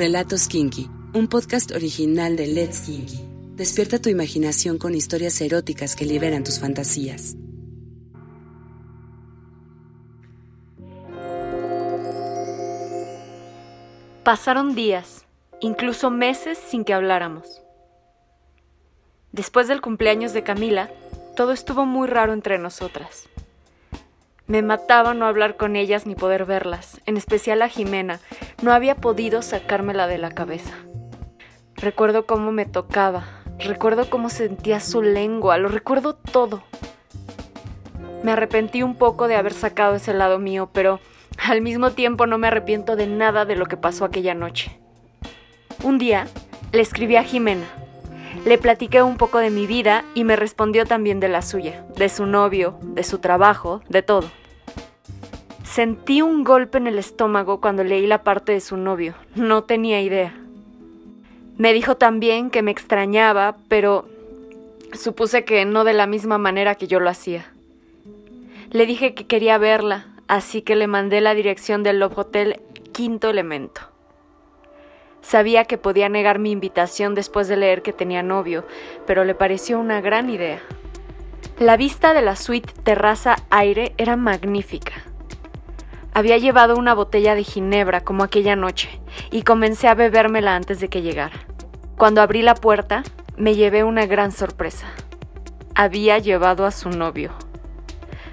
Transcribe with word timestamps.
Relatos 0.00 0.48
Kinky, 0.48 0.88
un 1.12 1.28
podcast 1.28 1.72
original 1.72 2.34
de 2.34 2.46
Let's 2.46 2.80
Kinky. 2.86 3.20
Despierta 3.54 4.00
tu 4.00 4.08
imaginación 4.08 4.78
con 4.78 4.94
historias 4.94 5.38
eróticas 5.42 5.94
que 5.94 6.06
liberan 6.06 6.42
tus 6.42 6.58
fantasías. 6.58 7.36
Pasaron 14.24 14.74
días, 14.74 15.26
incluso 15.60 16.10
meses 16.10 16.56
sin 16.56 16.86
que 16.86 16.94
habláramos. 16.94 17.60
Después 19.32 19.68
del 19.68 19.82
cumpleaños 19.82 20.32
de 20.32 20.42
Camila, 20.42 20.88
todo 21.36 21.52
estuvo 21.52 21.84
muy 21.84 22.08
raro 22.08 22.32
entre 22.32 22.56
nosotras. 22.56 23.28
Me 24.46 24.62
mataba 24.62 25.12
no 25.12 25.26
hablar 25.26 25.58
con 25.58 25.76
ellas 25.76 26.06
ni 26.06 26.14
poder 26.14 26.46
verlas, 26.46 27.02
en 27.04 27.18
especial 27.18 27.60
a 27.60 27.68
Jimena. 27.68 28.18
No 28.62 28.72
había 28.72 28.94
podido 28.94 29.40
sacármela 29.40 30.06
de 30.06 30.18
la 30.18 30.30
cabeza. 30.30 30.74
Recuerdo 31.76 32.26
cómo 32.26 32.52
me 32.52 32.66
tocaba, 32.66 33.24
recuerdo 33.58 34.10
cómo 34.10 34.28
sentía 34.28 34.80
su 34.80 35.00
lengua, 35.00 35.56
lo 35.56 35.68
recuerdo 35.68 36.14
todo. 36.14 36.62
Me 38.22 38.32
arrepentí 38.32 38.82
un 38.82 38.96
poco 38.96 39.28
de 39.28 39.36
haber 39.36 39.54
sacado 39.54 39.94
ese 39.94 40.12
lado 40.12 40.38
mío, 40.38 40.68
pero 40.74 41.00
al 41.48 41.62
mismo 41.62 41.92
tiempo 41.92 42.26
no 42.26 42.36
me 42.36 42.48
arrepiento 42.48 42.96
de 42.96 43.06
nada 43.06 43.46
de 43.46 43.56
lo 43.56 43.64
que 43.64 43.78
pasó 43.78 44.04
aquella 44.04 44.34
noche. 44.34 44.78
Un 45.82 45.96
día 45.96 46.26
le 46.72 46.82
escribí 46.82 47.16
a 47.16 47.24
Jimena. 47.24 47.66
Le 48.44 48.58
platiqué 48.58 49.02
un 49.02 49.16
poco 49.16 49.38
de 49.38 49.48
mi 49.48 49.66
vida 49.66 50.04
y 50.14 50.24
me 50.24 50.36
respondió 50.36 50.84
también 50.84 51.18
de 51.18 51.28
la 51.28 51.40
suya, 51.40 51.86
de 51.96 52.10
su 52.10 52.26
novio, 52.26 52.78
de 52.82 53.04
su 53.04 53.20
trabajo, 53.20 53.80
de 53.88 54.02
todo. 54.02 54.30
Sentí 55.70 56.20
un 56.20 56.42
golpe 56.42 56.78
en 56.78 56.88
el 56.88 56.98
estómago 56.98 57.60
cuando 57.60 57.84
leí 57.84 58.04
la 58.04 58.24
parte 58.24 58.50
de 58.50 58.60
su 58.60 58.76
novio. 58.76 59.14
No 59.36 59.62
tenía 59.62 60.00
idea. 60.00 60.34
Me 61.58 61.72
dijo 61.72 61.96
también 61.96 62.50
que 62.50 62.60
me 62.62 62.72
extrañaba, 62.72 63.56
pero 63.68 64.08
supuse 64.92 65.44
que 65.44 65.64
no 65.64 65.84
de 65.84 65.92
la 65.92 66.08
misma 66.08 66.38
manera 66.38 66.74
que 66.74 66.88
yo 66.88 66.98
lo 66.98 67.08
hacía. 67.08 67.52
Le 68.72 68.84
dije 68.84 69.14
que 69.14 69.28
quería 69.28 69.58
verla, 69.58 70.08
así 70.26 70.62
que 70.62 70.74
le 70.74 70.88
mandé 70.88 71.20
la 71.20 71.34
dirección 71.34 71.84
del 71.84 72.00
Love 72.00 72.18
Hotel 72.18 72.60
Quinto 72.90 73.30
Elemento. 73.30 73.82
Sabía 75.22 75.66
que 75.66 75.78
podía 75.78 76.08
negar 76.08 76.40
mi 76.40 76.50
invitación 76.50 77.14
después 77.14 77.46
de 77.46 77.56
leer 77.56 77.82
que 77.82 77.92
tenía 77.92 78.24
novio, 78.24 78.64
pero 79.06 79.24
le 79.24 79.36
pareció 79.36 79.78
una 79.78 80.00
gran 80.00 80.30
idea. 80.30 80.58
La 81.60 81.76
vista 81.76 82.12
de 82.12 82.22
la 82.22 82.34
suite 82.34 82.72
terraza 82.82 83.36
aire 83.50 83.92
era 83.98 84.16
magnífica. 84.16 85.04
Había 86.12 86.38
llevado 86.38 86.76
una 86.76 86.94
botella 86.94 87.34
de 87.34 87.44
ginebra 87.44 88.00
como 88.00 88.24
aquella 88.24 88.56
noche 88.56 89.00
y 89.30 89.42
comencé 89.42 89.86
a 89.86 89.94
bebérmela 89.94 90.56
antes 90.56 90.80
de 90.80 90.88
que 90.88 91.02
llegara. 91.02 91.36
Cuando 91.96 92.20
abrí 92.20 92.42
la 92.42 92.54
puerta, 92.54 93.04
me 93.36 93.54
llevé 93.54 93.84
una 93.84 94.06
gran 94.06 94.32
sorpresa. 94.32 94.86
Había 95.74 96.18
llevado 96.18 96.66
a 96.66 96.72
su 96.72 96.90
novio. 96.90 97.32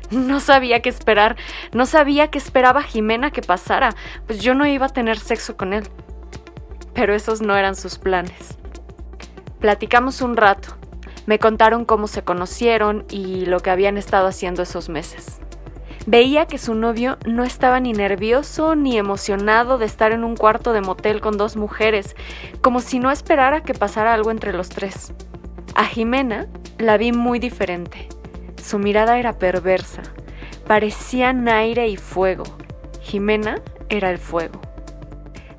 No 0.09 0.39
sabía 0.39 0.81
qué 0.81 0.89
esperar, 0.89 1.36
no 1.73 1.86
sabía 1.86 2.30
qué 2.30 2.38
esperaba 2.38 2.81
Jimena 2.81 3.31
que 3.31 3.42
pasara, 3.42 3.94
pues 4.25 4.42
yo 4.42 4.55
no 4.55 4.66
iba 4.66 4.86
a 4.86 4.89
tener 4.89 5.20
sexo 5.20 5.58
con 5.58 5.73
él. 5.73 5.88
Pero 6.94 7.14
esos 7.14 7.42
no 7.42 7.55
eran 7.58 7.75
sus 7.75 8.00
planes. 8.00 8.58
Platicamos 9.59 10.22
un 10.22 10.38
rato, 10.38 10.78
me 11.25 11.39
contaron 11.39 11.83
cómo 11.83 12.08
se 12.08 12.23
conocieron 12.23 13.05
y 13.09 13.45
lo 13.45 13.59
que 13.59 13.70
habían 13.70 13.98
estado 13.98 14.28
haciendo 14.28 14.64
esos 14.64 14.88
meses. 14.88 15.42
Veía 16.08 16.45
que 16.45 16.58
su 16.58 16.73
novio 16.73 17.17
no 17.25 17.44
estaba 17.44 17.81
ni 17.81 17.91
nervioso 17.91 18.75
ni 18.75 18.97
emocionado 18.97 19.77
de 19.77 19.86
estar 19.86 20.14
en 20.14 20.23
un 20.23 20.38
cuarto 20.38 20.72
de 20.72 20.80
motel 20.80 21.19
con 21.19 21.38
dos 21.38 21.58
mujeres, 21.58 22.16
como 22.61 22.80
si 22.80 22.97
no 22.99 23.11
esperara 23.11 23.61
que 23.61 23.73
pasara 23.73 24.14
algo 24.14 24.31
entre 24.31 24.53
los 24.53 24.69
tres. 24.69 25.11
A 25.76 25.83
Jimena 25.83 26.48
la 26.77 26.95
vi 26.95 27.11
muy 27.11 27.39
diferente. 27.39 28.08
Su 28.64 28.80
mirada 28.80 29.20
era 29.20 29.37
perversa. 29.37 30.02
Parecían 30.65 31.49
aire 31.49 31.89
y 31.89 31.98
fuego. 31.98 32.45
Jimena 33.02 33.61
era 33.89 34.09
el 34.09 34.17
fuego. 34.17 34.61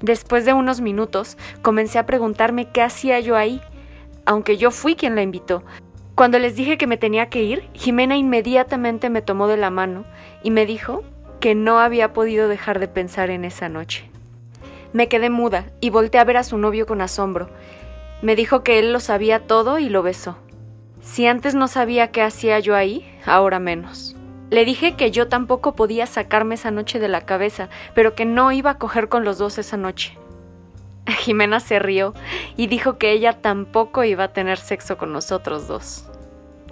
Después 0.00 0.46
de 0.46 0.54
unos 0.54 0.80
minutos, 0.80 1.36
comencé 1.60 1.98
a 1.98 2.06
preguntarme 2.06 2.70
qué 2.70 2.80
hacía 2.80 3.20
yo 3.20 3.36
ahí, 3.36 3.60
aunque 4.24 4.56
yo 4.56 4.70
fui 4.70 4.94
quien 4.94 5.14
la 5.14 5.20
invitó, 5.20 5.62
cuando 6.18 6.40
les 6.40 6.56
dije 6.56 6.78
que 6.78 6.88
me 6.88 6.96
tenía 6.96 7.28
que 7.28 7.44
ir, 7.44 7.68
Jimena 7.74 8.16
inmediatamente 8.16 9.08
me 9.08 9.22
tomó 9.22 9.46
de 9.46 9.56
la 9.56 9.70
mano 9.70 10.04
y 10.42 10.50
me 10.50 10.66
dijo 10.66 11.04
que 11.38 11.54
no 11.54 11.78
había 11.78 12.12
podido 12.12 12.48
dejar 12.48 12.80
de 12.80 12.88
pensar 12.88 13.30
en 13.30 13.44
esa 13.44 13.68
noche. 13.68 14.10
Me 14.92 15.06
quedé 15.06 15.30
muda 15.30 15.66
y 15.80 15.90
volteé 15.90 16.20
a 16.20 16.24
ver 16.24 16.36
a 16.36 16.42
su 16.42 16.58
novio 16.58 16.86
con 16.86 17.02
asombro. 17.02 17.48
Me 18.20 18.34
dijo 18.34 18.64
que 18.64 18.80
él 18.80 18.92
lo 18.92 18.98
sabía 18.98 19.46
todo 19.46 19.78
y 19.78 19.88
lo 19.88 20.02
besó. 20.02 20.38
Si 21.02 21.24
antes 21.24 21.54
no 21.54 21.68
sabía 21.68 22.10
qué 22.10 22.22
hacía 22.22 22.58
yo 22.58 22.74
ahí, 22.74 23.08
ahora 23.24 23.60
menos. 23.60 24.16
Le 24.50 24.64
dije 24.64 24.96
que 24.96 25.12
yo 25.12 25.28
tampoco 25.28 25.76
podía 25.76 26.06
sacarme 26.06 26.56
esa 26.56 26.72
noche 26.72 26.98
de 26.98 27.06
la 27.06 27.26
cabeza, 27.26 27.68
pero 27.94 28.16
que 28.16 28.24
no 28.24 28.50
iba 28.50 28.70
a 28.70 28.78
coger 28.78 29.08
con 29.08 29.24
los 29.24 29.38
dos 29.38 29.56
esa 29.58 29.76
noche. 29.76 30.18
Jimena 31.20 31.60
se 31.60 31.78
rió 31.78 32.14
y 32.56 32.66
dijo 32.66 32.98
que 32.98 33.12
ella 33.12 33.40
tampoco 33.40 34.04
iba 34.04 34.24
a 34.24 34.32
tener 34.32 34.58
sexo 34.58 34.98
con 34.98 35.12
nosotros 35.12 35.66
dos. 35.66 36.04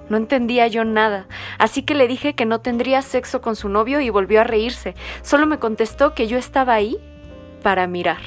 No 0.09 0.17
entendía 0.17 0.69
yo 0.69 0.85
nada, 0.85 1.27
así 1.59 1.83
que 1.83 1.95
le 1.95 2.07
dije 2.07 2.35
que 2.35 2.47
no 2.47 2.61
tendría 2.61 3.03
sexo 3.03 3.41
con 3.41 3.57
su 3.57 3.69
novio 3.69 4.01
y 4.01 4.11
volvió 4.11 4.41
a 4.41 4.45
reírse. 4.45 4.95
Solo 5.23 5.47
me 5.47 5.59
contestó 5.59 6.15
que 6.15 6.29
yo 6.29 6.39
estaba 6.39 6.75
ahí 6.75 6.99
para 7.63 7.89
mirar. 7.89 8.21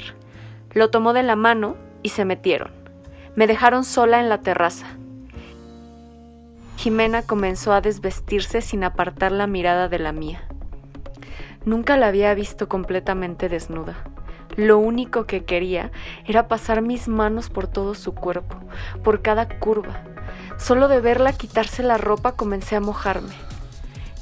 Lo 0.74 0.90
tomó 0.90 1.14
de 1.14 1.22
la 1.22 1.36
mano 1.36 1.76
y 2.02 2.10
se 2.10 2.26
metieron. 2.26 2.70
Me 3.34 3.46
dejaron 3.46 3.84
sola 3.84 4.20
en 4.20 4.28
la 4.28 4.42
terraza. 4.42 4.86
Jimena 6.76 7.22
comenzó 7.22 7.72
a 7.72 7.80
desvestirse 7.80 8.60
sin 8.60 8.84
apartar 8.84 9.32
la 9.32 9.46
mirada 9.46 9.88
de 9.88 9.98
la 9.98 10.12
mía. 10.12 10.42
Nunca 11.64 11.96
la 11.96 12.08
había 12.08 12.34
visto 12.34 12.68
completamente 12.68 13.48
desnuda. 13.48 14.04
Lo 14.56 14.78
único 14.78 15.26
que 15.26 15.44
quería 15.44 15.90
era 16.26 16.48
pasar 16.48 16.82
mis 16.82 17.08
manos 17.08 17.50
por 17.50 17.66
todo 17.66 17.94
su 17.94 18.14
cuerpo, 18.14 18.56
por 19.02 19.22
cada 19.22 19.48
curva. 19.48 20.02
Solo 20.58 20.88
de 20.88 21.00
verla 21.00 21.32
quitarse 21.32 21.82
la 21.82 21.98
ropa 21.98 22.32
comencé 22.32 22.76
a 22.76 22.80
mojarme. 22.80 23.34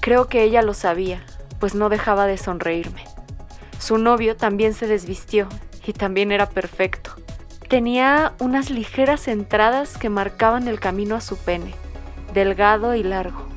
Creo 0.01 0.29
que 0.29 0.43
ella 0.43 0.63
lo 0.63 0.75
sabía, 0.75 1.25
pues 1.59 1.75
no 1.75 1.89
dejaba 1.89 2.27
de 2.27 2.39
sonreírme. 2.39 3.05
Su 3.79 3.99
novio 3.99 4.37
también 4.37 4.75
se 4.75 4.87
desvistió 4.87 5.49
y 5.87 5.93
también 5.93 6.31
era 6.31 6.49
perfecto. 6.49 7.13
Tenía 7.69 8.35
unas 8.39 8.71
ligeras 8.71 9.29
entradas 9.29 9.99
que 9.99 10.09
marcaban 10.09 10.69
el 10.69 10.79
camino 10.79 11.17
a 11.17 11.21
su 11.21 11.37
pene, 11.37 11.75
delgado 12.33 12.95
y 12.95 13.03
largo. 13.03 13.48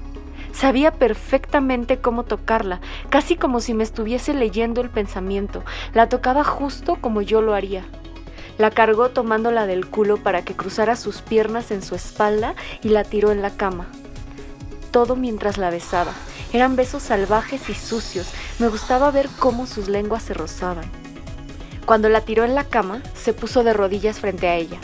Sabía 0.54 0.92
perfectamente 0.92 2.00
cómo 2.00 2.24
tocarla, 2.24 2.82
casi 3.10 3.36
como 3.36 3.60
si 3.60 3.74
me 3.74 3.84
estuviese 3.84 4.34
leyendo 4.34 4.82
el 4.82 4.90
pensamiento. 4.90 5.64
La 5.94 6.10
tocaba 6.10 6.44
justo 6.44 6.98
como 7.00 7.22
yo 7.22 7.42
lo 7.42 7.54
haría. 7.54 7.86
La 8.58 8.70
cargó 8.70 9.10
tomándola 9.10 9.66
del 9.66 9.88
culo 9.88 10.18
para 10.18 10.44
que 10.44 10.56
cruzara 10.56 10.96
sus 10.96 11.22
piernas 11.22 11.72
en 11.72 11.82
su 11.82 11.96
espalda 11.96 12.56
y 12.84 12.90
la 12.90 13.04
tiró 13.04 13.32
en 13.32 13.42
la 13.42 13.52
cama. 13.52 13.88
Todo 14.92 15.16
mientras 15.16 15.58
la 15.58 15.70
besaba. 15.70 16.14
Eran 16.54 16.76
besos 16.76 17.04
salvajes 17.04 17.70
y 17.70 17.74
sucios. 17.74 18.30
Me 18.60 18.68
gustaba 18.68 19.10
ver 19.10 19.30
cómo 19.40 19.66
sus 19.66 19.88
lenguas 19.88 20.24
se 20.24 20.34
rozaban. 20.34 20.86
Cuando 21.86 22.10
la 22.10 22.22
tiró 22.22 22.44
en 22.44 22.56
la 22.56 22.66
cama, 22.66 23.02
se 23.16 23.34
puso 23.34 23.64
de 23.64 23.74
rodillas 23.74 24.20
frente 24.20 24.48
a 24.48 24.56
ella. 24.56 24.80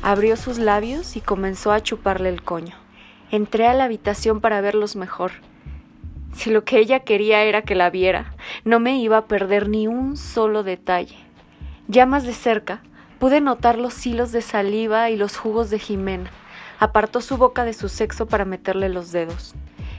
Abrió 0.00 0.36
sus 0.36 0.58
labios 0.58 1.16
y 1.16 1.20
comenzó 1.20 1.72
a 1.72 1.82
chuparle 1.82 2.28
el 2.28 2.42
coño. 2.42 2.87
Entré 3.30 3.66
a 3.66 3.74
la 3.74 3.84
habitación 3.84 4.40
para 4.40 4.62
verlos 4.62 4.96
mejor. 4.96 5.32
Si 6.34 6.50
lo 6.50 6.64
que 6.64 6.78
ella 6.78 7.00
quería 7.00 7.42
era 7.42 7.62
que 7.62 7.74
la 7.74 7.90
viera, 7.90 8.34
no 8.64 8.80
me 8.80 8.96
iba 8.96 9.18
a 9.18 9.26
perder 9.26 9.68
ni 9.68 9.86
un 9.86 10.16
solo 10.16 10.62
detalle. 10.62 11.16
Ya 11.88 12.06
más 12.06 12.24
de 12.24 12.32
cerca, 12.32 12.80
pude 13.18 13.40
notar 13.40 13.76
los 13.76 14.06
hilos 14.06 14.32
de 14.32 14.40
saliva 14.40 15.10
y 15.10 15.16
los 15.16 15.36
jugos 15.36 15.68
de 15.68 15.78
Jimena. 15.78 16.30
Apartó 16.78 17.20
su 17.20 17.36
boca 17.36 17.64
de 17.64 17.74
su 17.74 17.88
sexo 17.88 18.26
para 18.26 18.44
meterle 18.44 18.88
los 18.88 19.12
dedos. 19.12 19.54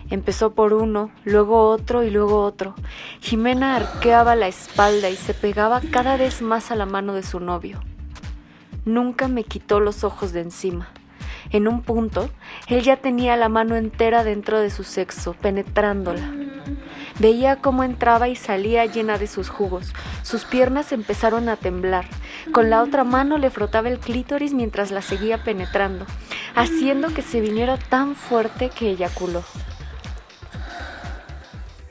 Empezó 0.09 0.55
por 0.55 0.73
uno, 0.73 1.11
luego 1.23 1.69
otro 1.69 2.03
y 2.03 2.09
luego 2.09 2.41
otro. 2.41 2.73
Jimena 3.21 3.75
arqueaba 3.75 4.35
la 4.35 4.47
espalda 4.47 5.09
y 5.09 5.15
se 5.15 5.35
pegaba 5.35 5.81
cada 5.91 6.17
vez 6.17 6.41
más 6.41 6.71
a 6.71 6.75
la 6.75 6.87
mano 6.87 7.13
de 7.13 7.21
su 7.21 7.39
novio. 7.39 7.79
Nunca 8.85 9.27
me 9.27 9.43
quitó 9.43 9.79
los 9.79 10.03
ojos 10.03 10.33
de 10.33 10.41
encima. 10.41 10.87
En 11.51 11.67
un 11.67 11.81
punto, 11.81 12.29
él 12.67 12.83
ya 12.83 12.97
tenía 12.97 13.35
la 13.35 13.49
mano 13.49 13.75
entera 13.75 14.23
dentro 14.23 14.59
de 14.59 14.69
su 14.69 14.83
sexo, 14.83 15.33
penetrándola. 15.33 16.31
Veía 17.19 17.57
cómo 17.57 17.83
entraba 17.83 18.29
y 18.29 18.35
salía 18.35 18.85
llena 18.85 19.17
de 19.17 19.27
sus 19.27 19.49
jugos. 19.49 19.93
Sus 20.21 20.45
piernas 20.45 20.91
empezaron 20.91 21.49
a 21.49 21.57
temblar. 21.57 22.05
Con 22.53 22.69
la 22.69 22.81
otra 22.81 23.03
mano 23.03 23.37
le 23.37 23.49
frotaba 23.49 23.89
el 23.89 23.99
clítoris 23.99 24.53
mientras 24.53 24.91
la 24.91 25.01
seguía 25.01 25.43
penetrando, 25.43 26.05
haciendo 26.55 27.13
que 27.13 27.21
se 27.21 27.41
viniera 27.41 27.77
tan 27.77 28.15
fuerte 28.15 28.69
que 28.69 28.91
eyaculó. 28.91 29.43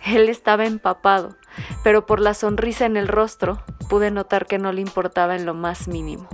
Él 0.07 0.31
estaba 0.31 0.65
empapado, 0.65 1.37
pero 1.85 2.07
por 2.07 2.21
la 2.21 2.33
sonrisa 2.33 2.87
en 2.87 2.97
el 2.97 3.09
rostro 3.09 3.63
pude 3.91 4.11
notar 4.11 4.47
que 4.47 4.59
no 4.59 4.73
le 4.73 4.81
importaba 4.81 5.37
en 5.37 5.45
lo 5.45 5.53
más 5.53 5.89
mínimo. 5.89 6.29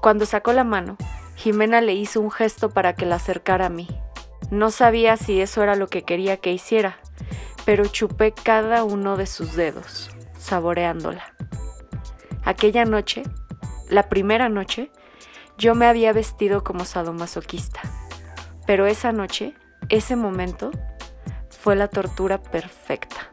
Cuando 0.00 0.26
sacó 0.26 0.52
la 0.52 0.64
mano, 0.64 0.96
Jimena 1.36 1.80
le 1.80 1.94
hizo 1.94 2.20
un 2.20 2.30
gesto 2.30 2.70
para 2.70 2.94
que 2.94 3.06
la 3.06 3.16
acercara 3.16 3.66
a 3.66 3.70
mí. 3.70 3.88
No 4.50 4.70
sabía 4.70 5.16
si 5.16 5.40
eso 5.40 5.62
era 5.62 5.76
lo 5.76 5.88
que 5.88 6.02
quería 6.02 6.38
que 6.38 6.52
hiciera, 6.52 6.98
pero 7.64 7.86
chupé 7.86 8.32
cada 8.32 8.84
uno 8.84 9.16
de 9.16 9.26
sus 9.26 9.54
dedos, 9.54 10.10
saboreándola. 10.38 11.34
Aquella 12.44 12.84
noche, 12.84 13.22
la 13.88 14.08
primera 14.08 14.48
noche, 14.48 14.90
yo 15.58 15.74
me 15.74 15.86
había 15.86 16.12
vestido 16.12 16.62
como 16.62 16.84
sadomasoquista, 16.84 17.80
pero 18.66 18.86
esa 18.86 19.12
noche, 19.12 19.54
ese 19.88 20.16
momento, 20.16 20.70
fue 21.50 21.76
la 21.76 21.88
tortura 21.88 22.42
perfecta. 22.42 23.32